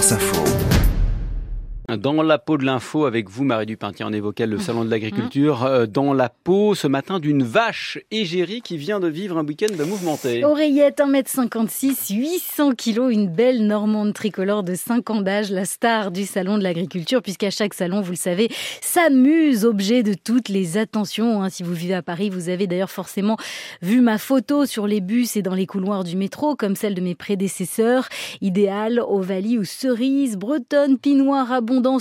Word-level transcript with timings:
France 0.00 0.12
Info. 0.12 0.89
Dans 1.96 2.22
la 2.22 2.38
peau 2.38 2.56
de 2.58 2.64
l'info, 2.64 3.04
avec 3.06 3.28
vous, 3.28 3.44
Marie 3.44 3.66
Dupintier, 3.66 4.04
on 4.08 4.12
évoquait 4.12 4.46
le 4.46 4.58
salon 4.58 4.84
de 4.84 4.90
l'agriculture. 4.90 5.64
Euh, 5.64 5.86
Dans 5.86 6.12
la 6.12 6.28
peau, 6.28 6.74
ce 6.74 6.86
matin, 6.86 7.18
d'une 7.20 7.42
vache 7.42 7.98
égérie 8.10 8.60
qui 8.60 8.76
vient 8.76 9.00
de 9.00 9.08
vivre 9.08 9.38
un 9.38 9.44
week-end 9.44 9.74
de 9.76 9.84
mouvementé. 9.84 10.44
Oreillette, 10.44 10.98
1m56, 11.00 12.14
800 12.14 12.72
kilos, 12.72 13.12
une 13.12 13.28
belle 13.28 13.66
normande 13.66 14.12
tricolore 14.12 14.62
de 14.62 14.74
5 14.74 15.10
ans 15.10 15.20
d'âge, 15.22 15.50
la 15.50 15.64
star 15.64 16.10
du 16.10 16.24
salon 16.26 16.58
de 16.58 16.62
l'agriculture, 16.62 17.22
puisqu'à 17.22 17.50
chaque 17.50 17.74
salon, 17.74 18.00
vous 18.00 18.12
le 18.12 18.16
savez, 18.16 18.48
s'amuse, 18.80 19.64
objet 19.64 20.02
de 20.02 20.14
toutes 20.14 20.48
les 20.48 20.76
attentions. 20.76 21.42
hein. 21.42 21.48
Si 21.50 21.62
vous 21.62 21.74
vivez 21.74 21.94
à 21.94 22.02
Paris, 22.02 22.30
vous 22.30 22.48
avez 22.48 22.66
d'ailleurs 22.66 22.90
forcément 22.90 23.36
vu 23.82 24.00
ma 24.00 24.18
photo 24.18 24.66
sur 24.66 24.86
les 24.86 25.00
bus 25.00 25.36
et 25.36 25.42
dans 25.42 25.54
les 25.54 25.66
couloirs 25.66 26.04
du 26.04 26.16
métro, 26.16 26.56
comme 26.56 26.76
celle 26.76 26.94
de 26.94 27.00
mes 27.00 27.14
prédécesseurs. 27.14 28.08
Idéal, 28.40 29.00
Ovalie 29.06 29.58
ou 29.58 29.64
cerise, 29.64 30.36
bretonne, 30.36 30.98
pinoire, 30.98 31.52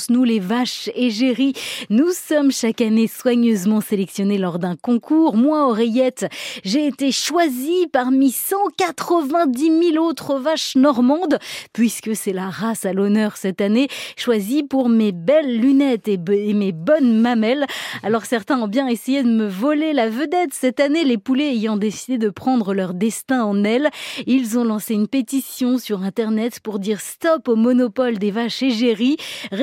nous 0.10 0.24
les 0.24 0.40
vaches 0.40 0.90
égéries, 0.94 1.54
nous 1.90 2.12
sommes 2.12 2.52
chaque 2.52 2.82
année 2.82 3.08
soigneusement 3.08 3.80
sélectionnés 3.82 4.38
lors 4.38 4.60
d'un 4.60 4.76
concours. 4.76 5.38
Moi, 5.38 5.68
Oreillette, 5.68 6.28
j'ai 6.64 6.88
été 6.88 7.12
choisie 7.12 7.88
parmi 7.92 8.32
190 8.32 9.92
000 9.94 10.06
autres 10.06 10.38
vaches 10.38 10.76
normandes, 10.76 11.40
puisque 11.72 12.16
c'est 12.16 12.34
la 12.34 12.50
race 12.50 12.86
à 12.86 12.94
l'honneur 12.94 13.38
cette 13.38 13.62
année, 13.62 13.88
choisie 14.18 14.64
pour 14.64 14.90
mes 14.90 15.12
belles 15.12 15.58
lunettes 15.58 16.08
et, 16.08 16.18
mes 16.18 16.72
bonnes 16.72 17.20
mamelles. 17.20 17.66
Alors 18.04 18.26
certains 18.26 18.60
ont 18.60 18.68
bien 18.68 18.88
essayé 18.88 19.24
de 19.24 19.30
me 19.30 19.48
voler 19.48 19.94
la 19.94 20.10
vedette 20.10 20.54
cette 20.54 20.80
année, 20.80 21.06
les 21.06 21.18
poulets 21.18 21.52
ayant 21.52 21.78
décidé 21.78 22.18
de 22.18 22.30
prendre 22.30 22.74
leur 22.74 22.94
destin 22.94 23.44
en 23.44 23.64
ailes. 23.64 23.90
Ils 24.28 24.60
ont 24.60 24.66
lancé 24.66 24.94
une 24.94 25.08
pétition 25.08 25.78
sur 25.78 26.04
Internet 26.04 26.60
pour 26.60 26.80
dire 26.80 27.00
stop 27.00 27.48
au 27.48 27.56
monopole 27.56 28.18
des 28.18 28.32
vaches 28.32 28.62
égéries, 28.62 29.18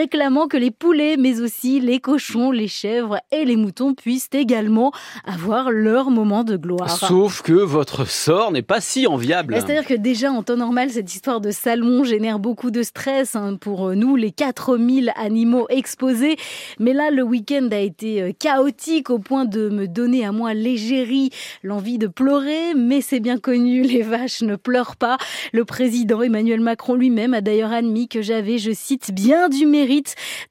réclamant 0.06 0.46
que 0.46 0.56
les 0.56 0.70
poulets, 0.70 1.16
mais 1.16 1.40
aussi 1.40 1.80
les 1.80 1.98
cochons, 1.98 2.52
les 2.52 2.68
chèvres 2.68 3.18
et 3.32 3.44
les 3.44 3.56
moutons 3.56 3.92
puissent 3.92 4.30
également 4.32 4.92
avoir 5.24 5.72
leur 5.72 6.10
moment 6.10 6.44
de 6.44 6.56
gloire. 6.56 6.88
Sauf 6.88 7.42
que 7.42 7.52
votre 7.52 8.06
sort 8.06 8.52
n'est 8.52 8.62
pas 8.62 8.80
si 8.80 9.08
enviable. 9.08 9.56
C'est-à-dire 9.56 9.84
que 9.84 9.94
déjà 9.94 10.30
en 10.30 10.44
temps 10.44 10.56
normal, 10.56 10.90
cette 10.90 11.12
histoire 11.12 11.40
de 11.40 11.50
salon 11.50 12.04
génère 12.04 12.38
beaucoup 12.38 12.70
de 12.70 12.84
stress 12.84 13.34
hein, 13.34 13.56
pour 13.60 13.96
nous, 13.96 14.14
les 14.14 14.30
4000 14.30 15.12
animaux 15.16 15.66
exposés. 15.70 16.36
Mais 16.78 16.92
là, 16.92 17.10
le 17.10 17.24
week-end 17.24 17.68
a 17.72 17.78
été 17.78 18.22
euh, 18.22 18.30
chaotique 18.38 19.10
au 19.10 19.18
point 19.18 19.44
de 19.44 19.68
me 19.70 19.88
donner 19.88 20.24
à 20.24 20.30
moi 20.30 20.54
l'égérie, 20.54 21.30
l'envie 21.64 21.98
de 21.98 22.06
pleurer. 22.06 22.74
Mais 22.76 23.00
c'est 23.00 23.18
bien 23.18 23.38
connu, 23.38 23.82
les 23.82 24.02
vaches 24.02 24.42
ne 24.42 24.54
pleurent 24.54 24.94
pas. 24.94 25.18
Le 25.52 25.64
président 25.64 26.22
Emmanuel 26.22 26.60
Macron 26.60 26.94
lui-même 26.94 27.34
a 27.34 27.40
d'ailleurs 27.40 27.72
admis 27.72 28.06
que 28.06 28.22
j'avais, 28.22 28.58
je 28.58 28.70
cite, 28.70 29.10
bien 29.12 29.48
du 29.48 29.66
mérite, 29.66 29.95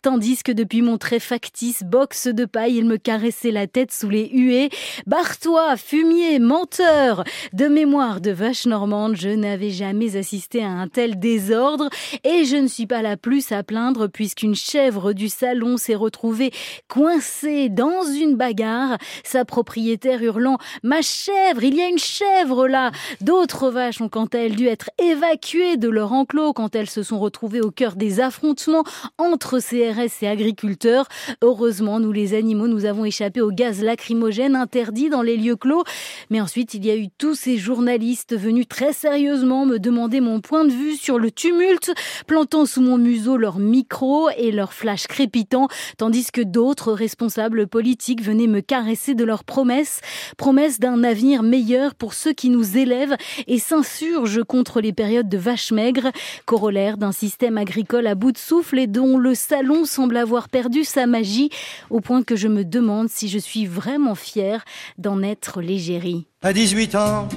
tandis 0.02 0.44
que 0.44 0.52
depuis 0.52 0.82
mon 0.82 0.98
très 0.98 1.20
factice 1.20 1.84
box 1.84 2.28
de 2.28 2.46
paille, 2.46 2.76
il 2.76 2.86
me 2.86 2.98
caressait 2.98 3.52
la 3.52 3.68
tête 3.68 3.92
sous 3.92 4.10
les 4.10 4.30
huées. 4.30 4.70
Bartois, 5.06 5.78
fumier, 5.78 6.40
menteur, 6.40 7.24
de 7.54 7.68
mémoire 7.68 8.22
de 8.22 8.32
vache 8.32 8.66
normande, 8.66 9.16
je 9.16 9.30
n'avais 9.30 9.70
jamais 9.70 10.16
assisté 10.18 10.64
à 10.64 10.70
un 10.70 10.88
tel 10.88 11.20
désordre 11.20 11.90
et 12.24 12.46
je 12.46 12.56
ne 12.56 12.68
suis 12.68 12.88
pas 12.88 13.02
la 13.02 13.18
plus 13.18 13.52
à 13.52 13.64
plaindre 13.64 14.08
puisqu'une 14.08 14.56
chèvre 14.56 15.14
du 15.14 15.30
salon 15.30 15.78
s'est 15.78 15.96
retrouvée 15.96 16.52
coincée 16.88 17.70
dans 17.70 18.04
une 18.04 18.36
bagarre, 18.36 18.98
sa 19.24 19.46
propriétaire 19.46 20.22
hurlant 20.22 20.58
Ma 20.84 21.02
chèvre, 21.02 21.64
il 21.64 21.76
y 21.76 21.82
a 21.82 21.88
une 21.88 21.98
chèvre 21.98 22.68
là! 22.68 22.92
D'autres 23.22 23.70
vaches 23.70 24.02
ont 24.02 24.10
quant 24.10 24.26
à 24.26 24.38
elles 24.38 24.56
dû 24.56 24.68
être 24.68 24.90
évacuées 24.98 25.78
de 25.78 25.90
leur 25.90 26.14
enclos 26.14 26.54
quand 26.54 26.76
elles 26.76 26.90
se 26.90 27.04
sont 27.04 27.20
retrouvées 27.20 27.62
au 27.62 27.72
cœur 27.72 27.96
des 27.96 28.20
affrontements 28.20 28.84
entre 29.32 29.60
CRS 29.60 30.24
et 30.24 30.28
agriculteurs. 30.28 31.08
Heureusement, 31.42 32.00
nous 32.00 32.12
les 32.12 32.34
animaux, 32.34 32.68
nous 32.68 32.86
avons 32.86 33.06
échappé 33.06 33.42
au 33.42 33.52
gaz 33.52 33.82
lacrymogène 33.84 34.56
interdit 34.56 35.10
dans 35.10 35.22
les 35.22 35.38
lieux 35.38 35.56
clos. 35.56 35.84
Mais 36.30 36.42
ensuite, 36.42 36.74
il 36.74 36.86
y 36.86 36.92
a 36.92 36.96
eu 36.96 37.08
tous 37.18 37.36
ces 37.36 37.58
journalistes 37.58 38.38
venus 38.38 38.68
très 38.68 38.94
sérieusement 38.94 39.66
me 39.66 39.80
demander 39.80 40.22
mon 40.22 40.42
point 40.42 40.66
de 40.66 40.72
vue 40.72 40.96
sur 40.96 41.20
le 41.20 41.32
tumulte, 41.32 41.92
plantant 42.28 42.66
sous 42.66 42.82
mon 42.82 42.98
museau 42.98 43.38
leurs 43.38 43.60
micros 43.60 44.30
et 44.38 44.52
leurs 44.52 44.74
flashs 44.74 45.08
crépitants, 45.08 45.68
tandis 45.98 46.32
que 46.32 46.42
d'autres 46.42 46.94
responsables 46.94 47.68
politiques 47.68 48.22
venaient 48.22 48.48
me 48.48 48.62
caresser 48.62 49.16
de 49.16 49.24
leurs 49.24 49.44
promesses, 49.44 50.02
promesses 50.38 50.80
d'un 50.80 51.04
avenir 51.04 51.44
meilleur 51.44 51.96
pour 51.96 52.14
ceux 52.14 52.34
qui 52.34 52.50
nous 52.50 52.78
élèvent 52.78 53.16
et 53.48 53.60
s'insurgent 53.60 54.44
contre 54.44 54.82
les 54.82 54.94
périodes 54.94 55.30
de 55.30 55.38
vaches 55.38 55.72
maigres, 55.72 56.12
corollaire 56.46 56.98
d'un 56.98 57.12
système 57.12 57.58
agricole 57.58 58.08
à 58.08 58.16
bout 58.16 58.32
de 58.32 58.38
souffle 58.38 58.80
et 58.80 58.88
dont 58.88 59.15
le 59.18 59.36
salon 59.36 59.86
semble 59.86 60.18
avoir 60.18 60.50
perdu 60.50 60.84
sa 60.84 61.06
magie, 61.08 61.50
au 61.90 62.02
point 62.02 62.24
que 62.24 62.36
je 62.36 62.48
me 62.48 62.64
demande 62.64 63.10
si 63.10 63.28
je 63.30 63.40
suis 63.40 63.66
vraiment 63.66 64.16
fière 64.16 64.64
d'en 64.98 65.22
être 65.24 65.62
l'égérie. 65.62 66.28
À 66.42 66.54
18 66.54 66.96
ans, 66.96 67.28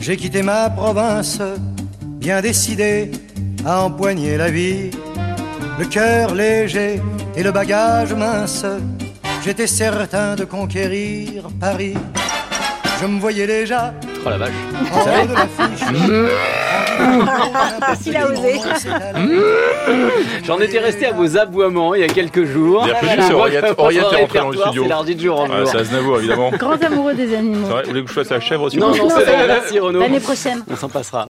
j'ai 0.00 0.16
quitté 0.16 0.42
ma 0.42 0.70
province, 0.70 1.40
bien 2.00 2.40
décidé 2.40 3.10
à 3.64 3.82
empoigner 3.84 4.36
la 4.36 4.50
vie. 4.50 4.90
Le 5.78 5.84
cœur 5.86 6.34
léger 6.34 7.00
et 7.36 7.42
le 7.42 7.52
bagage 7.52 8.12
mince, 8.14 8.64
j'étais 9.44 9.66
certain 9.66 10.34
de 10.34 10.44
conquérir 10.44 11.48
Paris. 11.60 11.94
Je 13.00 13.06
me 13.06 13.20
voyais 13.20 13.46
déjà 13.46 13.94
Oh 14.26 14.30
la 14.30 14.38
vache. 14.38 14.50
en 14.92 15.00
haut 15.00 15.26
de 15.28 15.34
l'affiche. 15.34 16.57
Il 18.06 18.16
a 18.16 18.26
osé. 18.30 18.60
J'en 20.44 20.58
étais 20.60 20.78
resté 20.78 21.06
à 21.06 21.12
vos 21.12 21.36
aboiements 21.36 21.94
il 21.94 22.00
y 22.00 22.04
a 22.04 22.08
quelques 22.08 22.44
jours. 22.44 22.84
Bien 22.84 22.94
prévu, 22.94 23.06
Voilà. 23.16 23.22
c'est 23.28 23.34
Auriette. 23.34 23.66
Votre 23.66 23.80
Auriette 23.82 24.04
est 24.12 24.16
rentrée 24.20 24.38
dans 24.38 24.48
le 24.50 24.56
studio. 24.58 24.82
s'élargit 24.84 25.14
de 25.14 25.20
jour 25.20 25.40
en 25.40 25.46
c'est 25.66 25.76
Aznavour, 25.78 26.18
évidemment. 26.18 26.50
Grand 26.50 26.82
amoureux 26.82 27.14
des 27.14 27.34
animaux. 27.34 27.66
C'est 27.68 27.82
vous 27.82 27.88
voulez 27.88 28.02
que 28.04 28.08
je 28.08 28.14
fasse 28.14 28.30
la 28.30 28.40
chèvre 28.40 28.62
aussi 28.64 28.78
Non, 28.78 28.94
non, 28.94 29.08
c'est 29.10 29.78
Renaud. 29.78 30.00
L'année 30.00 30.20
prochaine. 30.20 30.62
On 30.70 30.76
s'en 30.76 30.88
passera. 30.88 31.26